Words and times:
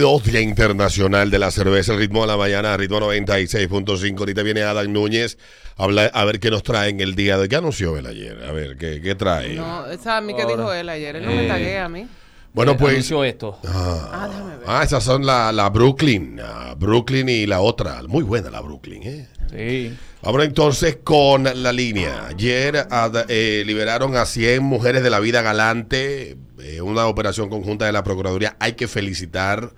2022, 0.00 0.24
Día 0.32 0.40
Internacional 0.40 1.30
de 1.30 1.38
la 1.38 1.50
Cerveza, 1.52 1.92
el 1.92 1.98
ritmo 2.00 2.22
de 2.22 2.26
la 2.26 2.36
mañana, 2.36 2.76
ritmo 2.76 2.98
96.5. 3.00 4.18
Ahorita 4.18 4.42
viene 4.42 4.62
Adam 4.62 4.92
Núñez 4.92 5.38
a, 5.76 5.84
hablar- 5.84 6.10
a 6.14 6.24
ver 6.24 6.40
qué 6.40 6.50
nos 6.50 6.62
trae 6.64 6.90
en 6.90 7.00
el 7.00 7.14
día 7.14 7.38
de 7.38 7.48
¿Qué 7.48 7.54
anunció 7.56 7.96
él 7.96 8.06
ayer? 8.06 8.42
A 8.44 8.50
ver, 8.52 8.76
¿qué, 8.76 9.00
qué 9.00 9.14
trae? 9.14 9.54
No, 9.54 9.86
esa 9.86 10.16
a 10.16 10.20
mí 10.20 10.34
que 10.34 10.44
dijo 10.46 10.72
él 10.72 10.88
ayer. 10.88 11.14
Él 11.16 11.24
no 11.26 11.32
me 11.32 11.46
taguea 11.46 11.84
a 11.84 11.88
mí. 11.88 12.08
bueno, 12.52 12.72
Eh, 12.72 12.76
pues. 12.78 12.92
anunció 12.94 13.22
esto. 13.24 13.58
Ah, 13.66 14.26
déjame 14.28 14.56
ver. 14.56 14.64
Ah, 14.66 14.82
esas 14.82 15.04
son 15.04 15.24
la, 15.24 15.52
la 15.52 15.68
Brooklyn. 15.70 16.40
ah, 16.42 16.74
Brooklyn 16.76 17.28
y 17.28 17.46
la 17.46 17.60
otra. 17.60 18.02
Muy 18.08 18.24
buena 18.24 18.50
la 18.50 18.60
Brooklyn, 18.62 19.02
¿eh? 19.04 19.28
Sí. 19.50 19.94
Vamos 20.22 20.42
entonces 20.44 20.98
con 21.04 21.44
la 21.44 21.72
línea. 21.72 22.26
Ayer 22.26 22.88
ad- 22.90 23.26
eh, 23.28 23.62
liberaron 23.64 24.16
a 24.16 24.26
100 24.26 24.60
mujeres 24.64 25.04
de 25.04 25.10
la 25.10 25.20
vida 25.20 25.42
galante, 25.42 26.36
eh, 26.60 26.80
una 26.80 27.06
operación 27.06 27.48
conjunta 27.48 27.84
de 27.86 27.92
la 27.92 28.02
Procuraduría. 28.02 28.56
Hay 28.58 28.72
que 28.72 28.88
felicitar 28.88 29.70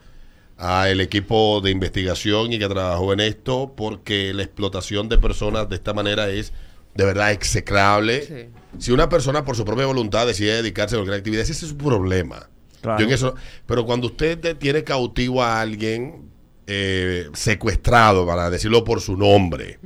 al 0.56 1.00
equipo 1.00 1.60
de 1.60 1.70
investigación 1.70 2.52
y 2.52 2.58
que 2.58 2.68
trabajó 2.68 3.12
en 3.12 3.20
esto, 3.20 3.74
porque 3.76 4.32
la 4.34 4.42
explotación 4.42 5.08
de 5.08 5.18
personas 5.18 5.68
de 5.68 5.76
esta 5.76 5.92
manera 5.92 6.28
es 6.28 6.52
de 6.94 7.04
verdad 7.04 7.32
execrable. 7.32 8.22
Sí. 8.22 8.34
Si 8.78 8.90
una 8.92 9.08
persona 9.08 9.44
por 9.44 9.54
su 9.56 9.64
propia 9.64 9.86
voluntad 9.86 10.26
decide 10.26 10.54
dedicarse 10.62 10.94
a 10.94 10.98
cualquier 10.98 11.18
actividad, 11.18 11.42
ese 11.42 11.52
es 11.52 11.58
su 11.58 11.76
problema. 11.76 12.48
Claro. 12.80 12.98
Yo 13.00 13.06
en 13.06 13.12
eso, 13.12 13.34
pero 13.66 13.84
cuando 13.84 14.06
usted 14.06 14.38
te- 14.38 14.54
tiene 14.54 14.82
cautivo 14.84 15.42
a 15.42 15.60
alguien 15.60 16.30
eh, 16.66 17.28
secuestrado, 17.34 18.26
para 18.26 18.48
decirlo 18.50 18.82
por 18.84 19.00
su 19.00 19.16
nombre, 19.16 19.78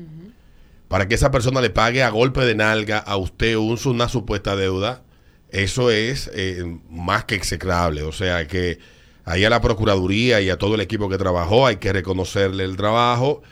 para 0.88 1.06
que 1.08 1.14
esa 1.14 1.30
persona 1.30 1.60
le 1.60 1.70
pague 1.70 2.02
a 2.02 2.10
golpe 2.10 2.40
de 2.44 2.54
nalga 2.54 2.98
a 2.98 3.16
usted 3.16 3.56
un, 3.56 3.78
una 3.86 4.08
supuesta 4.08 4.54
deuda, 4.56 5.02
eso 5.50 5.90
es 5.90 6.30
eh, 6.34 6.64
más 6.90 7.24
que 7.24 7.34
execrable. 7.34 8.02
O 8.02 8.12
sea 8.12 8.46
que 8.46 8.78
ahí 9.24 9.44
a 9.44 9.50
la 9.50 9.60
Procuraduría 9.60 10.40
y 10.40 10.50
a 10.50 10.58
todo 10.58 10.74
el 10.74 10.80
equipo 10.80 11.08
que 11.08 11.18
trabajó 11.18 11.66
hay 11.66 11.76
que 11.76 11.92
reconocerle 11.92 12.64
el 12.64 12.76
trabajo 12.76 13.42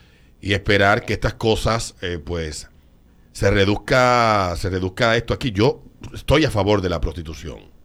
y 0.41 0.52
esperar 0.52 1.05
que 1.05 1.14
estas 1.14 1.34
cosas 1.34 1.94
eh, 2.00 2.19
pues 2.24 2.69
se 3.33 3.50
reduzca, 3.50 4.55
se 4.56 4.70
reduzca 4.70 5.16
esto 5.16 5.34
aquí. 5.34 5.52
Yo 5.52 5.83
estoy 6.14 6.44
a 6.44 6.50
favor 6.50 6.80
de 6.80 6.89
la 6.89 7.00
prostitución. 7.00 7.78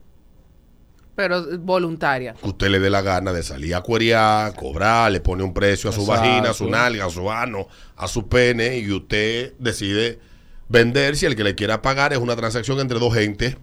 Pero 1.16 1.60
voluntaria. 1.60 2.34
Que 2.34 2.48
usted 2.48 2.70
le 2.70 2.80
dé 2.80 2.90
la 2.90 3.02
gana 3.02 3.32
de 3.34 3.44
salir 3.44 3.76
a 3.76 3.82
cuerear, 3.82 4.56
cobrar, 4.56 5.12
le 5.12 5.22
pone 5.22 5.44
un 5.44 5.54
precio 5.54 5.90
a 5.90 5.94
su 5.94 6.02
Exacto. 6.02 6.22
vagina, 6.22 6.50
a 6.50 6.54
su 6.54 6.68
nalga, 6.70 7.06
a 7.06 7.10
su 7.10 7.32
ano, 7.32 7.68
a 7.96 8.08
su 8.08 8.28
pene, 8.28 8.80
y 8.80 8.92
usted 8.92 9.54
decide 9.60 10.20
vender 10.70 11.16
si 11.16 11.28
el 11.28 11.36
que 11.36 11.44
le 11.44 11.54
quiera 11.54 11.84
pagar 11.84 12.14
es 12.14 12.20
una 12.20 12.36
transacción 12.36 12.80
entre 12.80 12.98
dos 12.98 13.14
gentes, 13.14 13.58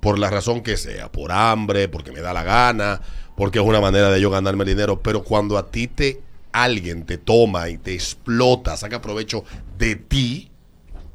por 0.00 0.18
la 0.18 0.30
razón 0.30 0.62
que 0.62 0.76
sea, 0.76 1.12
por 1.12 1.30
hambre, 1.30 1.88
porque 1.88 2.10
me 2.10 2.20
da 2.20 2.32
la 2.32 2.42
gana, 2.42 3.00
porque 3.36 3.58
es 3.58 3.64
una 3.64 3.80
manera 3.80 4.10
de 4.10 4.20
yo 4.20 4.30
ganarme 4.30 4.64
dinero. 4.64 5.00
Pero 5.02 5.22
cuando 5.22 5.56
a 5.58 5.70
ti 5.70 5.86
te 5.88 6.20
alguien 6.52 7.04
te 7.04 7.18
toma 7.18 7.68
y 7.68 7.76
te 7.78 7.92
explota, 7.94 8.76
saca 8.76 9.00
provecho 9.02 9.44
de 9.78 9.96
ti, 9.96 10.50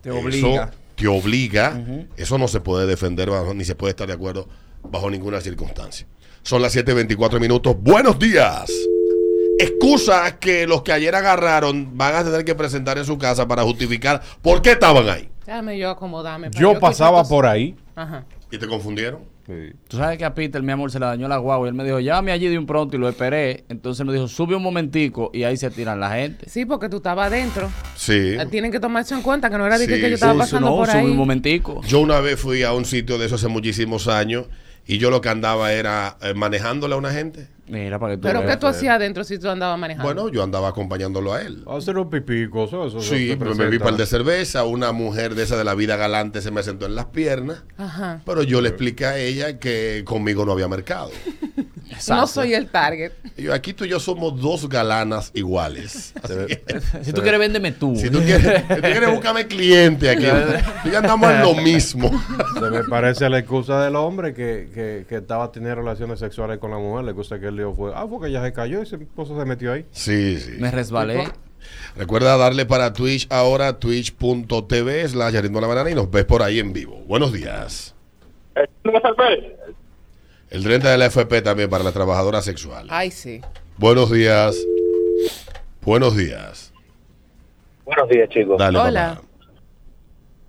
Te 0.01 0.09
eso 0.09 0.19
obliga. 0.19 0.71
te 0.95 1.07
obliga. 1.07 1.83
Eso 2.17 2.37
no 2.37 2.47
se 2.47 2.59
puede 2.61 2.85
defender 2.85 3.29
bajo- 3.29 3.53
ni 3.53 3.65
se 3.65 3.75
puede 3.75 3.91
estar 3.91 4.07
de 4.07 4.13
acuerdo 4.13 4.47
bajo 4.83 5.09
ninguna 5.09 5.41
circunstancia. 5.41 6.05
Son 6.43 6.61
las 6.61 6.73
7:24 6.75 7.39
minutos. 7.39 7.75
Buenos 7.79 8.17
días. 8.19 8.71
Excusas 9.59 10.33
que 10.39 10.65
los 10.65 10.81
que 10.81 10.91
ayer 10.91 11.13
agarraron 11.13 11.95
van 11.97 12.15
a 12.15 12.23
tener 12.23 12.43
que 12.45 12.55
presentar 12.55 12.97
en 12.97 13.05
su 13.05 13.17
casa 13.17 13.47
para 13.47 13.63
justificar 13.63 14.21
por 14.41 14.61
qué 14.61 14.71
estaban 14.71 15.07
ahí. 15.07 15.29
Déjame 15.45 15.77
yo 15.77 15.89
acomodarme. 15.91 16.49
Yo 16.51 16.79
pasaba 16.79 17.23
por 17.23 17.45
ahí. 17.45 17.75
Ajá. 17.95 18.25
¿Y 18.49 18.57
te 18.57 18.67
confundieron? 18.67 19.21
Tú 19.87 19.97
sabes 19.97 20.17
que 20.17 20.25
a 20.25 20.33
Peter, 20.33 20.61
mi 20.63 20.71
amor, 20.71 20.91
se 20.91 20.99
le 20.99 21.05
dañó 21.05 21.27
la 21.27 21.37
guagua 21.37 21.67
y 21.67 21.69
él 21.69 21.73
me 21.75 21.83
dijo, 21.83 21.99
llámame 21.99 22.31
allí 22.31 22.47
de 22.47 22.57
un 22.57 22.65
pronto 22.65 22.95
y 22.95 22.99
lo 22.99 23.09
esperé. 23.09 23.63
Entonces 23.69 24.05
me 24.05 24.13
dijo, 24.13 24.27
sube 24.27 24.55
un 24.55 24.63
momentico 24.63 25.31
y 25.33 25.43
ahí 25.43 25.57
se 25.57 25.69
tiran 25.71 25.99
la 25.99 26.09
gente. 26.11 26.49
Sí, 26.49 26.65
porque 26.65 26.89
tú 26.89 26.97
estabas 26.97 27.27
adentro. 27.27 27.69
Sí. 27.95 28.13
Eh, 28.13 28.45
Tienen 28.49 28.71
que 28.71 28.79
tomar 28.79 29.03
eso 29.03 29.15
en 29.15 29.21
cuenta, 29.21 29.49
que 29.49 29.57
no 29.57 29.65
era 29.65 29.77
de 29.77 29.87
que, 29.87 29.95
Sí, 29.95 30.01
que 30.01 30.09
yo 30.09 30.15
estaba 30.15 30.33
sí, 30.33 30.39
pasando 30.39 30.69
no, 30.69 30.75
por 30.77 30.87
sube 30.87 30.99
ahí. 30.99 31.05
un 31.05 31.17
momentico. 31.17 31.81
Yo 31.87 31.99
una 31.99 32.19
vez 32.19 32.39
fui 32.39 32.63
a 32.63 32.73
un 32.73 32.85
sitio 32.85 33.17
de 33.17 33.25
eso 33.25 33.35
hace 33.35 33.47
muchísimos 33.47 34.07
años 34.07 34.47
y 34.85 34.97
yo 34.97 35.09
lo 35.09 35.21
que 35.21 35.29
andaba 35.29 35.71
era 35.73 36.17
eh, 36.21 36.33
manejándole 36.33 36.95
a 36.95 36.97
una 36.97 37.11
gente. 37.11 37.47
Mira, 37.67 37.99
para 37.99 38.13
que 38.13 38.17
tú 38.17 38.23
Pero 38.23 38.39
veas. 38.41 38.51
¿qué 38.51 38.57
tú 38.59 38.67
hacías 38.67 38.95
adentro 38.95 39.23
si 39.23 39.39
tú 39.39 39.47
andabas 39.49 39.79
manejando? 39.79 40.05
Bueno, 40.13 40.29
yo 40.29 40.43
andaba 40.43 40.67
acompañándolo 40.67 41.33
a 41.33 41.41
él. 41.41 41.63
Hacer 41.67 41.97
un 41.97 42.09
pipico, 42.09 42.65
eso, 42.65 42.85
eso 42.87 42.99
Sí, 42.99 43.29
se 43.29 43.37
me 43.37 43.53
bebí 43.53 43.79
par 43.79 43.95
de 43.95 44.05
cerveza, 44.05 44.65
una 44.65 44.91
mujer 44.91 45.35
de 45.35 45.43
esa 45.43 45.55
de 45.55 45.63
la 45.63 45.73
vida 45.73 45.95
galante 45.95 46.41
se 46.41 46.51
me 46.51 46.63
sentó 46.63 46.85
en 46.85 46.95
las 46.95 47.05
piernas, 47.05 47.63
Ajá. 47.77 48.21
pero 48.25 48.43
yo 48.43 48.59
le 48.59 48.69
expliqué 48.69 49.05
a 49.05 49.17
ella 49.17 49.57
que 49.57 50.03
conmigo 50.05 50.43
no 50.45 50.51
había 50.51 50.67
mercado. 50.67 51.11
No 52.09 52.27
soy 52.27 52.53
el 52.53 52.67
target. 52.67 53.11
Yo, 53.37 53.53
aquí 53.53 53.73
tú 53.73 53.85
y 53.85 53.89
yo 53.89 53.99
somos 53.99 54.39
dos 54.39 54.67
galanas 54.67 55.31
iguales. 55.33 56.13
Si 57.03 57.13
tú 57.13 57.21
quieres, 57.21 57.39
véndeme 57.39 57.71
tú. 57.71 57.95
si 57.95 58.09
tú 58.09 58.19
quieres, 58.19 58.63
si 58.67 58.75
tú 58.75 58.81
quieres 58.81 59.11
buscarme 59.11 59.47
cliente 59.47 60.09
aquí, 60.09 60.25
tú 60.83 60.89
ya 60.89 60.99
andamos 60.99 61.31
en 61.31 61.41
lo 61.41 61.55
mismo. 61.55 62.09
Se 62.59 62.69
me 62.69 62.83
parece 62.83 63.29
la 63.29 63.39
excusa 63.39 63.83
del 63.83 63.95
hombre 63.95 64.33
que, 64.33 64.69
que, 64.73 65.05
que 65.07 65.15
estaba 65.17 65.51
teniendo 65.51 65.81
relaciones 65.81 66.19
sexuales 66.19 66.59
con 66.59 66.71
la 66.71 66.77
mujer. 66.77 67.05
La 67.05 67.11
excusa 67.11 67.39
que 67.39 67.47
él 67.47 67.57
dijo 67.57 67.73
fue, 67.73 67.91
ah, 67.95 68.05
porque 68.09 68.29
ella 68.29 68.43
se 68.43 68.53
cayó 68.53 68.81
y 68.81 68.85
su 68.85 68.95
esposo 68.95 69.37
se 69.37 69.45
metió 69.45 69.73
ahí. 69.73 69.85
Sí, 69.91 70.39
sí. 70.39 70.51
Me 70.59 70.71
resbalé. 70.71 71.31
Recuerda 71.95 72.37
darle 72.37 72.65
para 72.65 72.93
Twitch 72.93 73.27
ahora, 73.29 73.79
twitch.tv 73.79 75.07
slash 75.09 75.33
la 75.33 75.67
banana 75.67 75.89
y 75.89 75.95
nos 75.95 76.09
ves 76.09 76.25
por 76.25 76.41
ahí 76.41 76.59
en 76.59 76.73
vivo. 76.73 76.97
Buenos 77.07 77.33
días. 77.33 77.95
El 80.51 80.63
30 80.63 80.91
de 80.91 80.97
la 80.97 81.05
FP 81.05 81.41
también 81.41 81.69
para 81.69 81.83
las 81.83 81.93
trabajadoras 81.93 82.43
sexuales. 82.45 82.91
Ay, 82.93 83.09
sí. 83.09 83.41
Buenos 83.77 84.11
días. 84.11 84.57
Buenos 85.81 86.15
días. 86.15 86.73
Buenos 87.85 88.09
días, 88.09 88.29
chicos. 88.29 88.57
Dale, 88.59 88.77
Hola. 88.77 89.15
papá. 89.15 89.27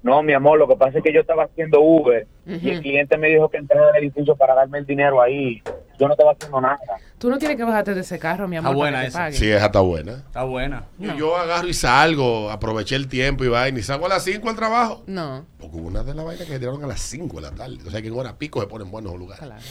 No, 0.03 0.21
mi 0.25 0.33
amor, 0.33 0.59
lo 0.59 0.67
que 0.67 0.75
pasa 0.75 0.99
es 0.99 1.05
que 1.05 1.13
yo 1.15 1.21
estaba 1.21 1.45
haciendo 1.45 1.81
Uber 1.81 2.27
y 2.45 2.71
el 2.71 2.81
cliente 2.83 3.17
me 3.17 3.29
dijo 3.29 3.49
que 3.49 3.59
entrara 3.59 3.91
al 3.91 3.97
edificio 4.03 4.35
para 4.35 4.53
darme 4.57 4.79
el 4.79 4.85
dinero 4.87 5.23
ahí. 5.23 5.63
Yo 6.01 6.09
no 6.09 6.15
estaba 6.15 6.33
haciendo 6.33 6.61
nada. 6.61 6.77
Tú 7.19 7.31
no 7.31 7.39
tienes 7.39 7.57
que 7.57 7.63
bajarte 7.63 7.95
de 7.95 8.01
ese 8.01 8.19
carro, 8.19 8.49
mi 8.49 8.57
amor, 8.57 8.73
Ah, 8.73 8.75
buena 8.75 8.97
para 8.99 9.07
que 9.09 9.13
te 9.13 9.29
esa. 9.29 9.39
Sí, 9.39 9.51
esa 9.53 9.67
está 9.67 9.79
buena. 9.81 10.15
Está 10.15 10.43
buena. 10.43 10.87
No. 10.99 11.17
Yo 11.17 11.37
agarro 11.37 11.69
y 11.69 11.75
salgo, 11.75 12.51
aproveché 12.51 12.97
el 12.97 13.07
tiempo 13.07 13.45
y 13.45 13.49
vaina 13.49 13.79
y 13.79 13.83
salgo 13.85 14.07
a 14.07 14.09
las 14.09 14.25
5 14.25 14.49
al 14.51 14.57
trabajo. 14.57 15.05
No, 15.07 15.47
Porque 15.61 15.77
hubo 15.77 15.87
una 15.87 16.03
de 16.03 16.15
las 16.15 16.25
vainas 16.25 16.47
que 16.49 16.53
se 16.55 16.59
tiraron 16.59 16.83
a 16.83 16.89
las 16.89 17.01
5 17.01 17.37
de 17.37 17.43
la 17.43 17.51
tarde. 17.53 17.79
O 17.87 17.91
sea 17.91 18.03
que 18.03 18.09
en 18.09 18.19
hora 18.19 18.37
pico 18.37 18.61
se 18.61 18.67
ponen 18.67 18.91
buenos 18.91 19.15
lugares. 19.15 19.45
claro. 19.45 19.63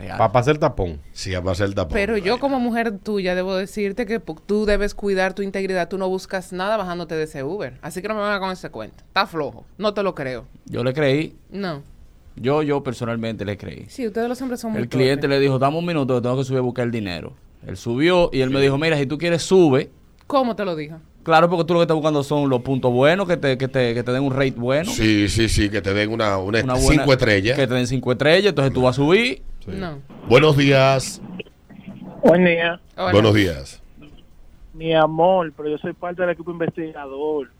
Real. 0.00 0.18
Para 0.18 0.32
pasar 0.32 0.58
tapón. 0.58 1.00
Sí, 1.12 1.32
va 1.32 1.52
a 1.52 1.54
ser 1.54 1.66
el 1.66 1.74
tapón. 1.74 1.92
Pero 1.94 2.16
yo 2.16 2.38
como 2.40 2.58
mujer 2.58 2.98
tuya 2.98 3.34
debo 3.34 3.54
decirte 3.56 4.06
que 4.06 4.18
tú 4.46 4.64
debes 4.66 4.94
cuidar 4.94 5.34
tu 5.34 5.42
integridad. 5.42 5.88
Tú 5.88 5.98
no 5.98 6.08
buscas 6.08 6.52
nada 6.52 6.76
bajándote 6.76 7.14
de 7.14 7.24
ese 7.24 7.44
Uber. 7.44 7.78
Así 7.82 8.00
que 8.02 8.08
no 8.08 8.14
me 8.14 8.22
vengas 8.22 8.40
con 8.40 8.50
ese 8.50 8.70
cuento. 8.70 9.04
Está 9.06 9.26
flojo. 9.26 9.64
No 9.78 9.92
te 9.94 10.02
lo 10.02 10.14
creo. 10.14 10.46
Yo 10.66 10.82
le 10.84 10.92
creí. 10.94 11.34
No. 11.50 11.82
Yo, 12.36 12.62
yo 12.62 12.82
personalmente 12.82 13.44
le 13.44 13.56
creí. 13.58 13.86
Sí, 13.88 14.06
ustedes 14.06 14.28
los 14.28 14.40
hombres 14.40 14.60
son 14.60 14.72
muy 14.72 14.80
El 14.82 14.88
cliente 14.88 15.22
torpes. 15.22 15.30
le 15.30 15.40
dijo, 15.40 15.58
dame 15.58 15.76
un 15.76 15.84
minuto 15.84 16.14
que 16.14 16.22
tengo 16.22 16.36
que 16.38 16.44
subir 16.44 16.58
a 16.60 16.62
buscar 16.62 16.86
el 16.86 16.90
dinero. 16.92 17.34
Él 17.66 17.76
subió 17.76 18.30
y 18.32 18.40
él 18.40 18.48
me 18.50 18.60
dijo, 18.60 18.78
mira, 18.78 18.96
si 18.96 19.04
tú 19.04 19.18
quieres, 19.18 19.42
sube. 19.42 19.90
¿Cómo 20.26 20.56
te 20.56 20.64
lo 20.64 20.74
dijo? 20.76 20.96
Claro, 21.22 21.50
porque 21.50 21.64
tú 21.64 21.74
lo 21.74 21.80
que 21.80 21.82
estás 21.84 21.96
buscando 21.96 22.22
son 22.22 22.48
los 22.48 22.62
puntos 22.62 22.90
buenos, 22.90 23.28
que 23.28 23.36
te, 23.36 23.58
que 23.58 23.68
te, 23.68 23.92
que 23.92 24.02
te 24.02 24.10
den 24.12 24.22
un 24.22 24.32
rate 24.32 24.52
bueno. 24.52 24.90
Sí, 24.90 25.28
sí, 25.28 25.50
sí, 25.50 25.68
que 25.68 25.82
te 25.82 25.92
den 25.92 26.10
una, 26.10 26.38
una, 26.38 26.62
una 26.64 26.74
buena- 26.74 26.88
cinco 26.88 27.12
estrellas. 27.12 27.58
Que 27.58 27.66
te 27.66 27.74
den 27.74 27.86
cinco 27.86 28.12
estrellas, 28.12 28.48
entonces 28.50 28.72
tú 28.72 28.80
vas 28.82 28.94
a 28.94 29.02
subir. 29.02 29.42
No. 29.78 30.00
Buenos 30.28 30.56
días. 30.56 31.20
Buen 32.22 32.44
día, 32.44 32.80
Hola. 32.96 33.12
Buenos 33.12 33.34
días. 33.34 33.82
mi 34.74 34.94
amor, 34.94 35.52
pero 35.56 35.70
yo 35.70 35.78
soy 35.78 35.92
parte 35.92 36.22
del 36.22 36.30
equipo 36.30 36.50
investigador. 36.50 37.50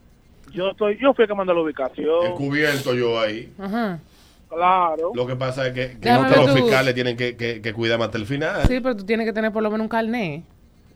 Yo 0.53 0.71
estoy, 0.71 0.98
yo 1.00 1.15
fui 1.15 1.22
el 1.22 1.28
que 1.28 1.34
mandó 1.34 1.54
la 1.54 1.60
ubicación. 1.60 2.26
Encubierto 2.26 2.94
yo 2.94 3.21
ahí. 3.21 3.53
Ajá. 3.59 4.00
Claro. 4.48 5.12
Lo 5.15 5.26
que 5.26 5.37
pasa 5.37 5.66
es 5.69 5.72
que, 5.72 5.97
no 6.03 6.28
los 6.28 6.54
fiscales 6.54 6.94
tienen 6.94 7.16
que, 7.16 7.37
que, 7.37 7.62
que 7.62 7.72
cuidarme 7.72 8.04
hasta 8.04 8.19
el 8.19 8.27
final. 8.27 8.62
Sí, 8.66 8.81
pero 8.81 8.97
tú 8.97 9.04
tienes 9.04 9.27
que 9.27 9.32
tener 9.32 9.53
por 9.53 9.62
lo 9.62 9.71
menos 9.71 9.84
un 9.84 9.88
carnet 9.88 10.42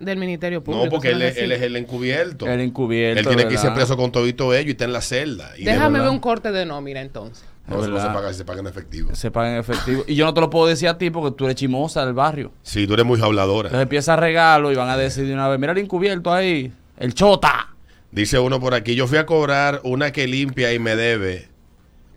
del 0.00 0.19
Ministerio 0.19 0.62
Público. 0.62 0.85
no, 0.87 0.91
porque 0.91 1.11
él, 1.11 1.19
no 1.19 1.25
es- 1.25 1.37
él 1.37 1.52
es 1.52 1.62
el 1.62 1.76
encubierto. 1.76 2.46
El 2.46 2.61
encubierto. 2.61 3.20
Él 3.20 3.26
tiene 3.26 3.46
que 3.46 3.55
irse 3.55 3.64
¿verdad? 3.67 3.76
preso 3.76 3.96
con 3.96 4.11
todito 4.12 4.52
ello 4.55 4.69
y 4.69 4.73
está 4.73 4.85
en 4.85 4.93
la 4.93 5.00
celda. 5.00 5.52
Y 5.56 5.64
Déjame 5.64 5.93
verdad, 5.99 6.05
ver 6.06 6.11
un 6.12 6.20
corte 6.20 6.52
de 6.52 6.67
nómina 6.67 7.00
entonces. 7.00 7.44
No, 7.67 7.76
eso 7.76 7.88
no 7.88 7.96
se 7.96 8.02
¿verdad? 8.02 8.14
paga, 8.14 8.32
se 8.35 8.44
paga 8.44 8.61
en 8.61 8.67
efectivo. 8.67 9.14
Se 9.14 9.31
paga 9.31 9.52
en 9.55 9.58
efectivo. 9.61 10.05
Y 10.06 10.14
yo 10.17 10.26
no 10.26 10.35
te 10.35 10.41
lo 10.43 10.50
puedo 10.50 10.67
decir 10.67 10.87
a 10.88 10.99
ti 10.99 11.08
porque 11.11 11.35
tú 11.37 11.46
eres 11.46 11.56
chimosa 11.56 12.05
del 12.05 12.12
barrio. 12.14 12.52
Sí, 12.62 12.87
tú 12.87 12.93
eres 12.94 13.06
muy 13.06 13.19
habladora. 13.23 13.69
Entonces 13.69 13.85
empieza 13.85 14.12
a 14.12 14.17
regalo 14.17 14.70
y 14.70 14.75
van 14.75 14.91
a 14.91 14.96
decir 14.99 15.26
de 15.26 15.32
una 15.32 15.49
vez, 15.49 15.58
mira 15.58 15.73
el 15.73 15.79
encubierto 15.79 16.31
ahí, 16.32 16.70
el 16.99 17.14
chota. 17.14 17.70
Dice 18.11 18.38
uno 18.38 18.61
por 18.61 18.75
aquí, 18.75 18.94
yo 18.94 19.06
fui 19.06 19.17
a 19.19 19.25
cobrar 19.26 19.81
una 19.82 20.12
que 20.12 20.26
limpia 20.26 20.73
y 20.75 20.79
me 20.79 20.94
debe. 20.94 21.49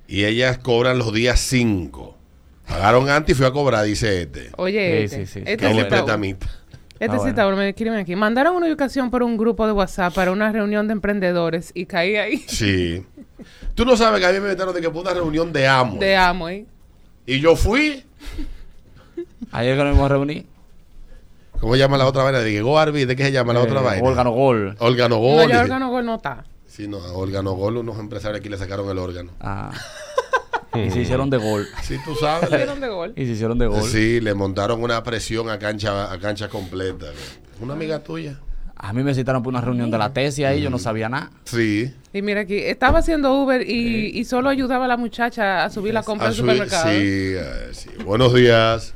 Y 0.09 0.25
ellas 0.25 0.57
cobran 0.57 0.97
los 0.97 1.13
días 1.13 1.39
5. 1.39 2.15
Pagaron 2.67 3.09
antes 3.09 3.33
y 3.33 3.37
fui 3.37 3.45
a 3.45 3.51
cobrar, 3.51 3.85
dice 3.85 4.23
este. 4.23 4.49
Oye, 4.57 5.07
Sí, 5.07 5.15
este, 5.15 5.25
sí, 5.25 5.33
sí. 5.39 5.43
este 5.45 5.67
sí 5.67 5.73
bueno. 5.73 6.17
mitad. 6.17 6.47
Este 6.99 7.15
Ah, 7.15 7.43
bueno, 7.45 7.57
me 7.57 7.69
escriben 7.69 7.95
aquí. 7.99 8.15
Mandaron 8.15 8.55
una 8.55 8.67
ubicación 8.67 9.09
por 9.11 9.23
un 9.23 9.37
grupo 9.37 9.65
de 9.65 9.73
WhatsApp 9.73 10.13
para 10.13 10.31
una 10.31 10.51
reunión 10.51 10.87
de 10.87 10.93
emprendedores 10.93 11.71
y 11.73 11.85
caí 11.85 12.15
ahí 12.15 12.37
Sí. 12.47 13.05
Tú 13.75 13.85
no 13.85 13.95
sabes 13.95 14.19
que 14.19 14.25
a 14.25 14.31
mí 14.31 14.39
me 14.39 14.47
metieron 14.49 14.73
de 14.73 14.81
que 14.81 14.89
fue 14.89 15.01
una 15.01 15.13
reunión 15.13 15.53
de 15.53 15.67
amo. 15.67 15.97
de 15.99 16.15
amo. 16.15 16.49
¿eh? 16.49 16.65
Y 17.25 17.39
yo 17.39 17.55
fui. 17.55 18.03
Ayer 19.51 19.77
que 19.77 19.83
nos 19.83 19.93
vamos 19.93 20.05
a 20.05 20.13
reunir. 20.13 20.45
¿Cómo 21.59 21.73
se 21.73 21.79
llama 21.79 21.97
la 21.97 22.05
otra 22.05 22.23
vaina? 22.23 22.39
Go 22.61 22.77
Arby, 22.77 23.05
¿de 23.05 23.15
qué 23.15 23.25
se 23.25 23.31
llama 23.31 23.53
la 23.53 23.61
otra 23.61 23.79
Eh, 23.81 23.83
vaina? 23.83 24.07
Órgano 24.07 24.31
Gol. 24.31 24.75
Órgano 24.79 25.15
No, 25.15 25.21
Gol. 25.21 25.49
ya 25.51 25.61
órgano 25.61 25.89
gol 25.89 26.05
no 26.05 26.15
está. 26.15 26.43
Sí, 26.67 26.87
no, 26.87 26.97
a 26.97 27.13
órgano 27.13 27.53
Gol, 27.53 27.77
unos 27.77 27.97
empresarios 27.99 28.39
aquí 28.39 28.49
le 28.49 28.57
sacaron 28.57 28.89
el 28.89 28.97
órgano. 28.99 29.31
Ah. 29.39 29.71
Y 30.85 30.91
se 30.91 31.01
hicieron 31.01 31.29
de 31.29 31.37
gol. 31.37 31.65
Sí, 31.83 31.97
tú 32.05 32.13
sabes. 32.15 32.49
Hicieron 32.51 32.79
de 32.79 32.87
gol. 32.89 33.13
Y 33.15 33.25
se 33.25 33.31
hicieron 33.31 33.57
de 33.57 33.67
gol. 33.67 33.81
Sí, 33.83 34.19
le 34.21 34.33
montaron 34.33 34.81
una 34.83 35.01
presión 35.03 35.49
a 35.49 35.57
cancha, 35.59 36.11
a 36.11 36.19
cancha 36.19 36.47
completa. 36.49 37.07
Una 37.61 37.73
amiga 37.73 38.03
tuya. 38.03 38.39
A 38.79 38.93
mí 38.93 39.01
me 39.01 39.15
citaron 39.15 39.41
para 39.41 39.49
una 39.49 39.61
reunión 39.61 39.89
de 39.89 39.97
la 39.97 40.13
tesis 40.13 40.45
ahí, 40.45 40.61
yo 40.61 40.69
no 40.69 40.77
sabía 40.77 41.09
nada. 41.09 41.31
Sí. 41.45 41.91
Y 42.13 42.21
mira 42.21 42.41
aquí, 42.41 42.57
estaba 42.59 42.99
haciendo 42.99 43.33
Uber 43.41 43.67
y, 43.67 44.11
y 44.13 44.23
solo 44.25 44.49
ayudaba 44.49 44.85
a 44.85 44.87
la 44.87 44.97
muchacha 44.97 45.63
a 45.65 45.69
subir 45.71 45.93
la 45.95 46.03
compra 46.03 46.27
al 46.27 46.33
su- 46.33 46.41
supermercado. 46.41 46.91
sí, 46.91 47.33
sí. 47.71 47.89
Buenos 48.05 48.33
días. 48.35 48.93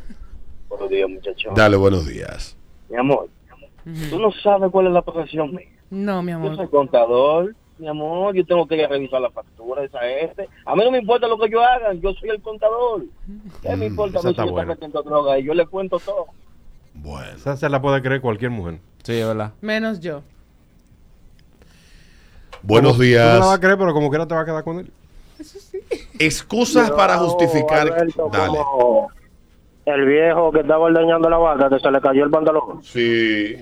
Buenos 0.69 0.89
días, 0.89 1.09
muchachos. 1.09 1.53
Dale, 1.55 1.77
buenos 1.77 2.05
días. 2.07 2.55
Mi 2.89 2.97
amor, 2.97 3.27
tú 4.11 4.19
no 4.19 4.31
sabes 4.43 4.69
cuál 4.71 4.87
es 4.87 4.93
la 4.93 5.01
profesión 5.01 5.49
mía. 5.55 5.67
No, 5.89 6.21
mi 6.21 6.31
Yo 6.31 6.37
soy 6.39 6.47
amor. 6.53 6.69
contador, 6.69 7.55
mi 7.81 7.87
amor, 7.87 8.33
yo 8.35 8.45
tengo 8.45 8.67
que 8.67 8.75
ir 8.75 8.85
a 8.85 8.87
revisar 8.87 9.19
la 9.19 9.29
factura 9.31 9.81
de 9.81 9.87
esa 9.87 10.07
este. 10.07 10.47
A 10.65 10.75
mí 10.75 10.83
no 10.83 10.91
me 10.91 10.99
importa 10.99 11.27
lo 11.27 11.37
que 11.37 11.49
yo 11.49 11.61
haga, 11.61 11.93
yo 11.93 12.13
soy 12.13 12.29
el 12.29 12.41
contador. 12.41 13.03
¿Qué 13.61 13.75
me 13.75 13.87
importa 13.87 14.19
a 14.19 14.21
mí 14.23 14.29
está 14.29 14.43
si 14.43 14.47
yo 14.47 14.53
buena. 14.53 14.73
estoy 14.73 14.87
metiendo 14.87 15.09
droga? 15.09 15.39
Y 15.39 15.43
yo 15.43 15.53
le 15.53 15.65
cuento 15.65 15.99
todo. 15.99 16.27
Bueno. 16.93 17.31
Esa 17.35 17.57
se 17.57 17.67
la 17.69 17.81
puede 17.81 18.01
creer 18.01 18.21
cualquier 18.21 18.51
mujer. 18.51 18.79
Sí, 19.03 19.13
es 19.13 19.27
verdad. 19.27 19.53
Menos 19.61 19.99
yo. 19.99 20.21
Buenos 22.61 22.97
Tú 22.97 23.03
no 23.03 23.09
la 23.09 23.23
vas 23.25 23.39
días. 23.39 23.47
a 23.53 23.59
creer, 23.59 23.77
pero 23.77 23.93
como 23.93 24.09
quiera 24.09 24.27
te 24.27 24.35
va 24.35 24.41
a 24.41 24.45
quedar 24.45 24.63
con 24.63 24.79
él. 24.79 24.91
Excusas 26.19 26.91
para 26.91 27.17
justificar. 27.17 27.87
Alberto, 27.87 28.29
Dale. 28.31 28.57
como 28.59 29.07
El 29.85 30.05
viejo 30.05 30.51
que 30.51 30.59
estaba 30.59 30.85
ordeñando 30.85 31.27
la 31.29 31.37
vaca, 31.37 31.69
que 31.69 31.79
se 31.79 31.89
le 31.89 31.99
cayó 31.99 32.23
el 32.25 32.29
pantalón. 32.29 32.83
Sí. 32.83 33.55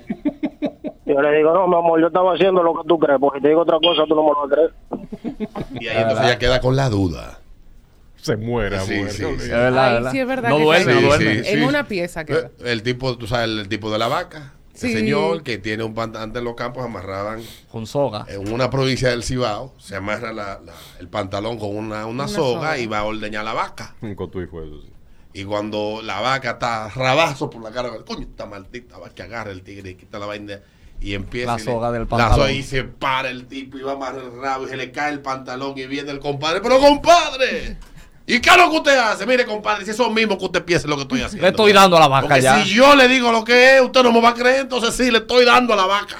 Yo 1.13 1.21
le 1.21 1.37
digo, 1.37 1.53
no, 1.53 1.67
mi 1.67 1.75
amor, 1.75 1.99
yo 1.99 2.07
estaba 2.07 2.33
haciendo 2.33 2.61
lo 2.63 2.73
que 2.73 2.87
tú 2.87 2.99
crees, 2.99 3.19
porque 3.19 3.39
si 3.39 3.43
te 3.43 3.47
digo 3.49 3.61
otra 3.61 3.77
cosa, 3.79 4.03
tú 4.07 4.15
no 4.15 4.23
me 4.23 4.29
lo 4.29 4.47
vas 4.47 4.51
a 4.51 4.55
creer. 4.55 5.79
Y 5.81 5.87
ahí 5.87 6.01
entonces 6.01 6.27
ya 6.27 6.37
queda 6.39 6.59
con 6.61 6.75
la 6.75 6.89
duda. 6.89 7.39
Se 8.17 8.35
muere, 8.35 8.79
Sí, 8.81 8.95
muere. 8.95 9.11
sí, 9.11 9.23
Es 9.23 9.43
sí. 9.43 9.49
verdad, 9.49 9.85
Ay, 9.87 9.93
es 9.95 9.99
verdad. 10.03 10.11
sí, 10.11 10.19
es 10.19 10.27
verdad 10.27 10.49
No 10.49 10.57
que 10.57 10.63
duerme, 10.63 10.93
no 10.93 11.01
duerme. 11.01 11.43
sí, 11.43 11.49
En 11.51 11.59
sí. 11.59 11.65
una 11.65 11.87
pieza 11.87 12.25
queda. 12.25 12.51
El 12.63 12.83
tipo, 12.83 13.17
tú 13.17 13.27
sabes, 13.27 13.47
el 13.49 13.69
tipo 13.69 13.89
de 13.91 13.97
la 13.97 14.07
vaca. 14.07 14.53
Ese 14.75 14.87
Sí. 14.89 14.93
señor 14.93 15.43
que 15.43 15.57
tiene 15.57 15.83
un 15.83 15.93
pantalón 15.93 16.23
antes 16.29 16.39
en 16.39 16.45
los 16.45 16.55
campos 16.55 16.83
amarraban 16.85 17.41
Con 17.71 17.85
soga. 17.85 18.25
en 18.29 18.53
una 18.53 18.69
provincia 18.69 19.09
del 19.09 19.23
Cibao, 19.23 19.73
se 19.77 19.95
amarra 19.97 20.31
la- 20.31 20.59
la- 20.65 20.73
el 20.99 21.07
pantalón 21.09 21.57
con 21.59 21.75
una, 21.75 22.05
una, 22.05 22.05
Una 22.05 22.27
soga, 22.29 22.59
soga. 22.59 22.77
y 22.77 22.87
va 22.87 22.99
a 22.99 23.03
ordeñar 23.05 23.43
la 23.43 23.53
vaca. 23.53 23.95
Un 24.01 24.15
cotuí 24.15 24.45
fue 24.45 24.65
eso, 24.67 24.81
sí. 24.81 24.89
Y 25.33 25.43
cuando 25.43 26.01
la 26.03 26.21
vaca 26.21 26.51
está 26.51 26.89
rabazo 26.89 27.49
por 27.49 27.61
la 27.61 27.71
cara, 27.71 27.89
coño, 28.05 28.21
esta 28.21 28.45
maldita 28.45 28.97
va 28.97 29.09
que 29.09 29.21
agarra 29.23 29.51
el 29.51 29.63
tigre 29.63 29.89
y 29.91 29.95
quita 29.95 30.17
la 30.17 30.25
vaina 30.27 30.59
y 31.01 31.13
empieza. 31.13 31.53
La 31.55 31.61
y 31.61 31.65
le- 31.65 31.71
soga 31.71 31.91
del 31.91 32.01
La 32.03 32.07
pantalón. 32.07 32.35
soga 32.37 32.51
y 32.51 32.63
se 32.63 32.83
para 32.83 33.29
el 33.29 33.45
tipo 33.47 33.77
y 33.77 33.81
va 33.81 33.93
amarrar 33.93 34.21
el 34.23 34.41
rabo 34.41 34.65
y 34.65 34.69
se 34.69 34.77
le 34.77 34.91
cae 34.91 35.11
el 35.13 35.21
pantalón 35.21 35.77
y 35.77 35.85
viene 35.87 36.11
el 36.11 36.19
compadre. 36.19 36.59
Pero 36.61 36.79
compadre, 36.79 37.77
¿y 38.27 38.39
qué 38.39 38.49
es 38.49 38.57
lo 38.57 38.69
que 38.69 38.77
usted 38.77 38.97
hace? 38.97 39.25
Mire, 39.25 39.45
compadre, 39.45 39.85
si 39.85 39.91
eso 39.91 40.09
mismo 40.09 40.37
que 40.37 40.45
usted 40.45 40.63
piensa 40.65 40.85
es 40.85 40.89
lo 40.89 40.95
que 40.97 41.03
estoy 41.03 41.21
haciendo. 41.21 41.43
Le 41.43 41.49
estoy 41.51 41.71
dando 41.73 41.97
a 41.97 41.99
la 42.01 42.07
vaca 42.07 42.27
Porque 42.27 42.41
ya. 42.41 42.63
si 42.63 42.73
yo 42.73 42.95
le 42.95 43.07
digo 43.07 43.31
lo 43.31 43.43
que 43.43 43.75
es, 43.77 43.81
usted 43.81 44.03
no 44.03 44.11
me 44.11 44.21
va 44.21 44.29
a 44.29 44.33
creer, 44.33 44.61
entonces 44.61 44.93
sí, 44.95 45.09
le 45.11 45.19
estoy 45.19 45.45
dando 45.45 45.73
a 45.73 45.77
la 45.77 45.85
vaca. 45.85 46.15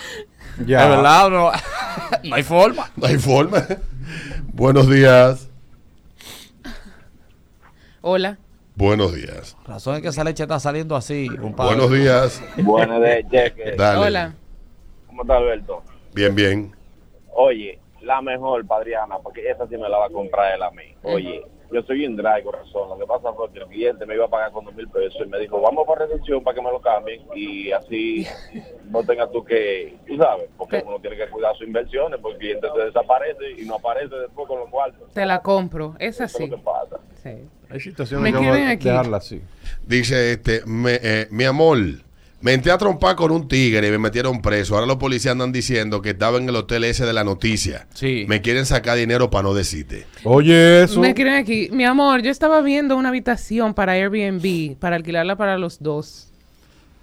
Ya. 0.66 0.84
Es 0.84 0.90
verdad, 0.90 1.30
no, 1.30 1.52
no 2.24 2.36
hay 2.36 2.44
forma. 2.44 2.90
No 2.96 3.08
hay 3.08 3.18
forma. 3.18 3.66
Buenos 4.54 4.90
días. 4.90 5.48
Hola. 8.02 8.38
Buenos 8.76 9.14
días. 9.14 9.58
Razón 9.68 9.96
es 9.96 10.02
que 10.02 10.08
esa 10.08 10.24
leche 10.24 10.44
está 10.44 10.60
saliendo 10.60 10.96
así, 10.96 11.28
compadre. 11.42 11.76
Buenos 11.76 11.92
días. 11.98 12.42
Buenas 12.58 13.02
de 13.02 13.26
Jeque. 13.30 13.76
Dale. 13.78 14.00
Hola. 14.00 14.34
¿Cómo 15.20 15.34
está 15.34 15.38
Alberto? 15.44 15.84
Bien, 16.14 16.34
bien. 16.34 16.72
Oye, 17.34 17.78
la 18.02 18.22
mejor, 18.22 18.66
Padriana, 18.66 19.18
porque 19.22 19.50
esa 19.50 19.68
sí 19.68 19.76
me 19.76 19.90
la 19.90 19.98
va 19.98 20.06
a 20.06 20.10
comprar 20.10 20.56
él 20.56 20.64
a 20.64 20.72
mí. 20.72 20.96
Oye, 21.04 21.46
yo 21.74 21.82
soy 21.84 22.06
un 22.06 22.16
drive, 22.16 22.42
corazón. 22.44 22.88
Lo 22.88 22.98
que 22.98 23.06
pasa 23.06 23.34
fue 23.34 23.52
que 23.52 23.60
el 23.60 23.66
cliente 23.66 24.06
me 24.06 24.16
iba 24.16 24.24
a 24.26 24.30
pagar 24.30 24.54
con 24.54 24.64
dos 24.64 24.74
mil 24.76 24.88
pesos 24.88 25.22
y 25.26 25.28
me 25.30 25.38
dijo, 25.40 25.60
vamos 25.60 25.86
por 25.86 26.00
reducción 26.00 26.42
para 26.42 26.56
que 26.56 26.62
me 26.62 26.72
lo 26.72 26.80
cambien 26.80 27.22
y 27.36 27.70
así 27.74 28.26
no 28.90 29.04
tengas 29.04 29.30
tú 29.34 29.44
que, 29.44 29.98
tú 30.08 30.16
sabes, 30.16 30.50
porque 30.58 30.82
uno 30.88 31.00
tiene 31.02 31.18
que 31.18 31.28
cuidar 31.28 31.54
sus 31.58 31.68
inversiones, 31.68 32.18
porque 32.22 32.36
el 32.36 32.40
cliente 32.40 32.68
se 32.74 32.86
desaparece 32.86 33.52
y 33.62 33.66
no 33.66 33.76
aparece 33.76 34.16
después 34.16 34.48
con 34.48 34.60
los 34.60 34.70
cuartos. 34.70 35.12
Te 35.14 35.26
la 35.26 35.42
compro. 35.42 35.96
Es 36.00 36.16
Eso 36.16 36.24
es 36.24 36.36
así. 36.36 36.48
lo 36.48 36.56
que 36.56 36.64
pasa. 36.64 36.98
Sí. 37.22 37.46
Hay 37.70 37.80
situaciones 37.82 38.34
Me 38.34 38.78
que 38.80 38.88
dejarla 38.90 39.18
así. 39.18 39.42
Dice 39.86 40.32
este, 40.32 40.62
me- 40.66 40.98
eh, 41.04 41.28
mi 41.30 41.44
amor, 41.44 41.78
me 42.42 42.54
entré 42.54 42.72
a 42.72 42.78
trompar 42.78 43.16
con 43.16 43.32
un 43.32 43.48
tigre 43.48 43.88
y 43.88 43.92
me 43.92 43.98
metieron 43.98 44.42
preso. 44.42 44.76
Ahora 44.76 44.88
los 44.88 44.96
policías 44.98 45.34
andan 45.34 45.52
diciendo 45.52 46.02
que 46.02 46.12
estaba 46.12 46.38
en 46.38 46.48
el 46.48 46.56
hotel 46.56 46.84
ese 46.86 47.06
de 47.06 47.14
la 47.14 47.24
noticia. 47.24 47.88
Sí. 47.94 48.26
Me 48.30 48.42
quieren 48.42 48.66
sacar 48.66 48.98
dinero 48.98 49.30
para 49.30 49.44
no 49.44 49.54
decirte. 49.54 50.06
Oye, 50.24 50.84
eso. 50.84 51.00
Me 51.02 51.14
quieren 51.14 51.34
aquí. 51.36 51.70
Mi 51.72 51.84
amor, 51.86 52.22
yo 52.22 52.32
estaba 52.32 52.62
viendo 52.62 52.96
una 52.96 53.10
habitación 53.10 53.74
para 53.74 53.94
Airbnb, 53.94 54.78
para 54.78 54.96
alquilarla 54.96 55.36
para 55.36 55.58
los 55.58 55.82
dos. 55.84 56.28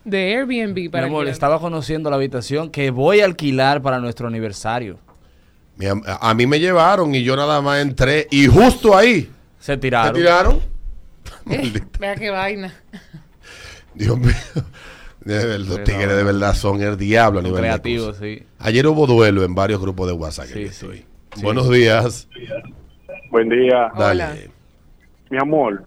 De 0.04 0.36
Airbnb 0.36 0.74
Mi 0.74 0.88
para 0.88 1.06
amor, 1.06 1.20
alquilar. 1.22 1.32
estaba 1.34 1.60
conociendo 1.60 2.08
la 2.10 2.16
habitación 2.16 2.70
que 2.70 2.90
voy 2.90 3.20
a 3.20 3.24
alquilar 3.24 3.82
para 3.82 3.98
nuestro 3.98 4.28
aniversario. 4.28 4.98
Mi 5.76 5.86
am- 5.86 6.02
a, 6.06 6.30
a 6.30 6.34
mí 6.34 6.46
me 6.46 6.58
llevaron 6.60 7.14
y 7.14 7.22
yo 7.24 7.36
nada 7.36 7.60
más 7.60 7.80
entré 7.82 8.26
y 8.30 8.46
justo 8.46 8.96
ahí 8.96 9.28
Se 9.60 9.72
me 9.72 9.78
tiraron. 9.78 10.14
tiraron. 10.14 10.60
Eh, 11.50 11.58
Maldita. 11.58 11.98
vea 12.00 12.14
qué 12.16 12.30
vaina. 12.30 12.74
Dios 13.94 14.18
mío. 14.18 14.34
De 15.26 15.34
verdad, 15.34 15.58
Los 15.58 15.82
tigres 15.82 16.16
de 16.16 16.22
verdad 16.22 16.54
son 16.54 16.80
el 16.80 16.96
diablo 16.96 17.40
a 17.40 17.42
nivel 17.42 17.56
de 17.56 17.62
creativos, 17.62 18.16
sí. 18.16 18.44
Ayer 18.60 18.86
hubo 18.86 19.08
duelo 19.08 19.42
en 19.42 19.56
varios 19.56 19.80
grupos 19.80 20.06
de 20.06 20.12
WhatsApp. 20.12 20.46
que 20.46 20.52
Sí, 20.52 20.62
estoy. 20.62 21.04
Sí. 21.34 21.42
Buenos 21.42 21.68
días. 21.68 22.28
Buen 23.30 23.48
día. 23.48 23.90
Dale. 23.98 24.22
Hola. 24.24 24.36
Mi 25.30 25.38
amor, 25.38 25.84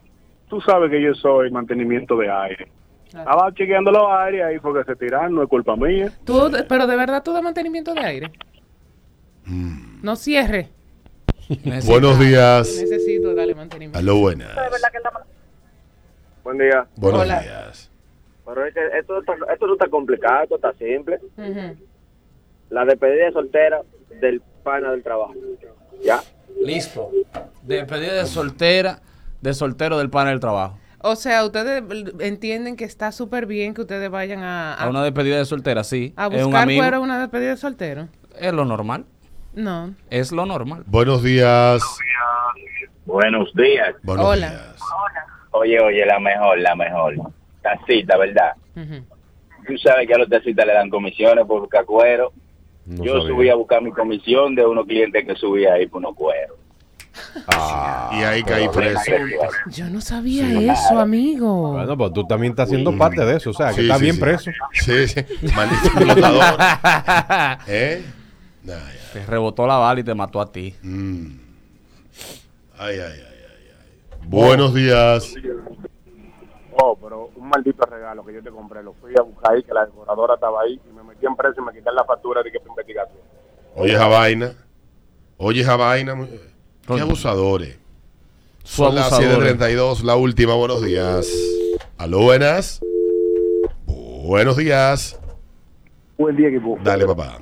tú 0.50 0.60
sabes 0.60 0.92
que 0.92 1.02
yo 1.02 1.14
soy 1.14 1.50
mantenimiento 1.52 2.18
de 2.18 2.30
aire. 2.30 2.68
Estaba 3.06 3.54
chequeando 3.54 3.92
los 3.92 4.04
aires 4.12 4.44
ahí 4.44 4.60
porque 4.60 4.84
se 4.84 4.94
tiraron, 4.98 5.34
no 5.34 5.44
es 5.44 5.50
culpa 5.50 5.78
mía. 5.78 6.12
Tú, 6.26 6.52
pero 6.68 6.86
de 6.86 6.96
verdad 6.98 7.24
tú 7.24 7.32
das 7.32 7.42
mantenimiento 7.42 7.94
de 7.94 8.02
aire. 8.02 8.32
Mm. 9.46 10.02
No 10.04 10.18
cierre. 10.18 10.68
Buenos 11.86 12.20
días. 12.20 12.68
Necesito 12.82 13.34
darle 13.34 13.56
mantenimiento. 13.56 13.98
Aló, 14.00 14.18
buenas. 14.18 14.50
Buen 16.44 16.58
día. 16.58 16.86
Buenos 16.98 17.22
Hola. 17.22 17.40
días. 17.40 17.89
Pero 18.54 18.66
es 18.66 18.74
que 18.74 18.80
esto, 18.98 19.20
está- 19.20 19.54
esto 19.54 19.68
no 19.68 19.74
está 19.74 19.88
complicado, 19.88 20.44
esto 20.44 20.56
está 20.56 20.74
simple. 20.74 21.20
La 22.70 22.86
despedida 22.86 23.26
de 23.26 23.32
soltera 23.32 23.82
del 24.22 24.42
pana 24.64 24.92
del 24.92 25.04
trabajo. 25.04 25.34
¿Ya? 26.04 26.20
Listo. 26.64 27.10
Despedida 27.64 28.14
de 28.14 28.26
soltera, 28.26 29.00
de 29.42 29.54
soltero 29.54 29.98
del 29.98 30.10
panel 30.10 30.34
del 30.34 30.40
trabajo. 30.40 30.78
O 31.02 31.16
sea, 31.16 31.46
ustedes 31.46 31.82
entienden 32.20 32.76
que 32.76 32.84
está 32.84 33.12
súper 33.12 33.46
bien 33.46 33.74
que 33.74 33.82
ustedes 33.82 34.10
vayan 34.10 34.44
a, 34.44 34.74
a, 34.74 34.84
A 34.84 34.90
una 34.90 35.04
despedida 35.04 35.38
de 35.38 35.46
soltera, 35.46 35.84
sí. 35.84 36.14
a 36.18 36.28
es 36.28 36.40
un 36.40 36.46
buscar 36.46 36.64
amigo. 36.64 36.82
fuera 36.82 37.00
una 37.00 37.20
despedida 37.20 37.52
de 37.52 37.58
soltero. 37.58 38.08
Es 38.38 38.52
lo 38.54 38.66
normal. 38.66 39.06
No. 39.54 39.94
Es 40.10 40.32
lo 40.32 40.46
normal. 40.46 40.84
Buenos 40.88 41.24
días. 41.24 41.82
Buenos 43.06 43.54
días. 43.56 43.96
Buenos 44.04 44.26
Hola. 44.26 44.50
días. 44.50 44.76
Oye, 45.52 45.80
oye, 45.82 46.06
la 46.06 46.20
mejor, 46.20 46.60
la 46.60 46.76
mejor. 46.76 47.16
Tacita, 47.62 48.18
¿verdad? 48.18 48.54
Ujú. 48.76 49.04
Tú 49.68 49.78
sabes 49.78 50.08
que 50.08 50.14
a 50.14 50.18
los 50.18 50.30
tacitas 50.30 50.66
le 50.66 50.74
dan 50.74 50.90
comisiones 50.90 51.46
por 51.46 51.62
buscar 51.62 51.86
cuero. 51.86 52.32
No 52.86 53.04
Yo 53.04 53.20
sabía. 53.22 53.28
subí 53.36 53.50
a 53.50 53.56
buscar 53.56 53.82
mi 53.84 53.92
comisión 53.92 54.56
de 54.56 54.66
unos 54.66 54.86
clientes 54.88 55.26
que 55.26 55.36
subía 55.36 55.74
ahí 55.74 55.86
por 55.88 56.00
unos 56.00 56.16
cueros. 56.16 56.58
Ah, 57.48 58.12
Y 58.14 58.24
ahí 58.24 58.44
caí 58.44 58.68
preso. 58.70 59.12
Yo 59.72 59.90
no 59.90 60.00
sabía 60.00 60.72
eso, 60.74 60.98
amigo. 60.98 61.74
Bueno, 61.74 61.98
pues 61.98 62.14
tú 62.14 62.24
también 62.26 62.52
estás 62.54 62.70
siendo 62.70 62.98
parte 62.98 63.26
de 63.26 63.36
eso, 63.38 63.50
o 63.50 63.54
sea, 63.54 63.70
que 63.70 63.76
Sí, 63.76 63.82
está 63.82 63.96
sí, 63.98 64.04
bien 64.04 64.16
sí. 64.16 64.22
preso. 64.22 64.52
Sí, 64.74 65.08
sí. 65.08 65.26
Maldito 65.56 65.86
explotador. 65.88 66.56
¿Eh? 67.68 68.04
Nah. 68.64 68.76
Te 69.14 69.26
rebotó 69.26 69.68
la 69.68 69.78
bala 69.78 70.00
y 70.00 70.04
te 70.04 70.14
mató 70.16 70.40
a 70.40 70.52
ti. 70.52 70.74
Mm. 70.82 71.26
Ay, 72.78 72.96
ay, 72.96 73.02
ay, 73.02 73.22
ay, 73.22 73.68
ay. 73.82 74.28
Buenos 74.28 74.74
días. 74.74 75.34
Un 77.50 77.56
maldito 77.56 77.84
regalo 77.84 78.24
que 78.24 78.34
yo 78.34 78.44
te 78.44 78.52
compré. 78.52 78.84
Lo 78.84 78.94
fui 78.94 79.12
a 79.18 79.24
buscar 79.24 79.56
ahí, 79.56 79.64
que 79.64 79.74
la 79.74 79.84
decoradora 79.84 80.36
estaba 80.36 80.62
ahí 80.62 80.80
y 80.88 80.94
me 80.94 81.02
metí 81.02 81.26
en 81.26 81.36
preso 81.36 81.60
y 81.60 81.66
me 81.66 81.74
quité 81.74 81.92
la 81.92 82.04
factura 82.04 82.44
de 82.44 82.52
que 82.52 82.60
fue 82.60 82.70
investigación. 82.70 83.18
Oye 83.76 83.94
esa 83.94 84.08
vaina. 84.08 84.54
Oye 85.38 85.62
esa 85.62 85.76
vaina. 85.76 86.28
Qué 86.86 87.02
abusadores. 87.02 87.80
Son 88.62 88.94
las 88.94 89.12
abusadores. 89.12 89.58
7.32, 89.58 90.04
la 90.04 90.16
última. 90.16 90.54
Buenos 90.54 90.84
días. 90.84 91.28
Aló, 91.98 92.20
buenas. 92.20 92.82
Buenos 93.88 94.56
días. 94.56 95.20
Buen 96.20 96.36
día, 96.36 96.50
equipo. 96.50 96.78
Dale, 96.84 97.08
papá. 97.08 97.40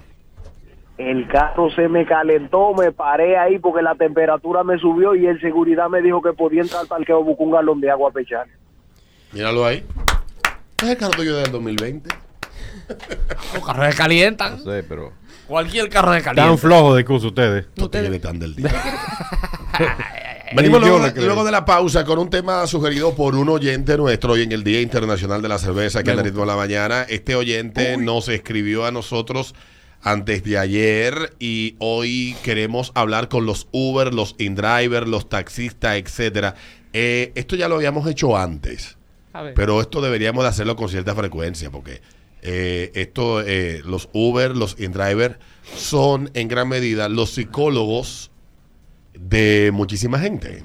El 0.97 1.27
carro 1.27 1.69
se 1.71 1.89
me 1.89 2.05
calentó, 2.05 2.73
me 2.73 2.93
paré 2.93 3.37
ahí 3.37 3.59
porque 3.59 3.81
la 3.81 3.95
temperatura 3.95 4.63
me 4.63 4.79
subió 4.79 5.15
y 5.15 5.27
el 5.27 5.41
seguridad 5.41 5.89
me 5.89 6.01
dijo 6.01 6.21
que 6.21 6.31
podía 6.31 6.61
entrar 6.61 6.83
al 6.83 6.87
parqueo 6.87 7.25
buscar 7.25 7.45
un 7.45 7.51
galón 7.51 7.81
de 7.81 7.91
agua 7.91 8.09
a 8.09 8.13
pechar. 8.13 8.47
Míralo 9.31 9.65
ahí. 9.65 9.83
¿Es 10.83 10.89
el 10.89 10.97
carro 10.97 11.11
tuyo 11.13 11.35
del 11.37 11.51
2020? 11.51 12.09
Los 13.55 13.65
carros 13.65 13.89
se 13.91 13.95
calientan. 13.97 14.57
No 14.63 14.71
sé, 14.71 14.83
pero. 14.83 15.13
Cualquier 15.47 15.89
carro 15.89 16.13
se 16.13 16.21
Tan 16.21 16.35
calienta. 16.35 16.57
flojos 16.61 16.97
de 16.97 17.05
curso 17.05 17.27
ustedes. 17.27 17.65
No 17.75 17.85
Ustedes- 17.85 18.05
tiene 18.05 18.19
tan 18.19 18.39
del 18.39 18.55
día. 18.55 18.69
Venimos 20.55 20.79
luego, 20.79 20.99
luego 21.15 21.43
de 21.43 21.51
la 21.51 21.65
pausa 21.65 22.05
con 22.05 22.19
un 22.19 22.29
tema 22.29 22.65
sugerido 22.67 23.13
por 23.15 23.35
un 23.35 23.49
oyente 23.49 23.97
nuestro 23.97 24.33
hoy 24.33 24.43
en 24.43 24.51
el 24.53 24.63
Día 24.63 24.79
Internacional 24.81 25.41
de 25.41 25.49
la 25.49 25.57
Cerveza, 25.59 26.03
que 26.03 26.11
es 26.11 26.17
el 26.17 26.23
ritmo 26.23 26.41
de 26.41 26.47
la 26.47 26.55
mañana. 26.55 27.03
Este 27.09 27.35
oyente 27.35 27.97
nos 27.97 28.29
escribió 28.29 28.85
a 28.85 28.91
nosotros 28.91 29.55
antes 30.01 30.43
de 30.43 30.57
ayer 30.57 31.33
y 31.39 31.75
hoy 31.79 32.35
queremos 32.43 32.93
hablar 32.95 33.27
con 33.27 33.45
los 33.45 33.67
Uber, 33.71 34.13
los 34.13 34.35
InDriver, 34.37 35.05
los 35.07 35.27
taxistas, 35.27 35.97
etcétera. 35.97 36.55
Eh, 36.93 37.33
esto 37.35 37.57
ya 37.57 37.67
lo 37.67 37.75
habíamos 37.75 38.07
hecho 38.09 38.37
antes. 38.37 38.96
Pero 39.55 39.81
esto 39.81 40.01
deberíamos 40.01 40.43
de 40.43 40.49
hacerlo 40.49 40.75
con 40.75 40.89
cierta 40.89 41.15
frecuencia 41.15 41.69
porque 41.71 42.01
eh, 42.41 42.91
esto, 42.95 43.41
eh, 43.41 43.81
los 43.83 44.09
Uber, 44.13 44.55
los 44.55 44.79
InDriver 44.79 45.39
son 45.75 46.29
en 46.33 46.47
gran 46.47 46.69
medida 46.69 47.09
los 47.09 47.31
psicólogos 47.31 48.31
de 49.13 49.71
muchísima 49.73 50.19
gente. 50.19 50.63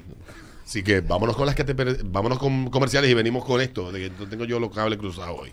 Así 0.65 0.83
que 0.83 1.01
vámonos 1.01 1.35
con 1.35 1.45
las 1.45 1.55
que 1.55 1.63
te 1.63 1.73
vámonos 2.05 2.39
con 2.39 2.69
comerciales 2.69 3.09
y 3.09 3.13
venimos 3.13 3.43
con 3.45 3.61
esto, 3.61 3.91
de 3.91 4.09
tengo 4.09 4.45
yo 4.45 4.59
los 4.59 4.71
cables 4.71 4.97
cruzados 4.97 5.39
hoy. 5.39 5.51